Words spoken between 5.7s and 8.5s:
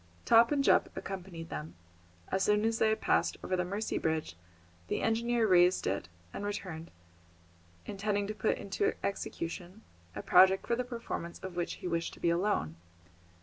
it and returned, intending to